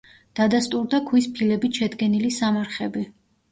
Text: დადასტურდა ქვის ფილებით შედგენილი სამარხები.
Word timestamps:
დადასტურდა 0.37 1.01
ქვის 1.09 1.27
ფილებით 1.37 1.83
შედგენილი 1.83 2.35
სამარხები. 2.41 3.07